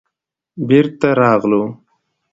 بېرته 0.67 1.07
راغلو. 1.21 1.63